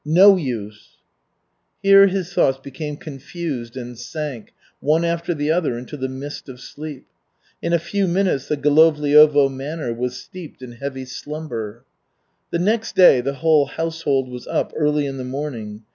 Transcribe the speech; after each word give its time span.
No 0.03 0.35
use 0.35 0.97
Here 1.83 2.07
his 2.07 2.33
thoughts 2.33 2.57
became 2.57 2.97
confused 2.97 3.77
and 3.77 3.99
sank, 3.99 4.51
one 4.79 5.05
after 5.05 5.35
the 5.35 5.51
other, 5.51 5.77
into 5.77 5.95
the 5.95 6.09
mist 6.09 6.49
of 6.49 6.59
sleep. 6.59 7.05
In 7.61 7.71
a 7.71 7.77
few 7.77 8.07
minutes 8.07 8.47
the 8.47 8.57
Golovliovo 8.57 9.47
manor 9.47 9.93
was 9.93 10.17
steeped 10.17 10.63
in 10.63 10.71
heavy 10.71 11.05
slumber. 11.05 11.85
The 12.49 12.57
next 12.57 12.95
day 12.95 13.21
the 13.21 13.33
whole 13.45 13.67
household 13.67 14.27
was 14.27 14.47
up 14.47 14.73
early 14.75 15.05
in 15.05 15.17
the 15.17 15.23
morning. 15.23 15.83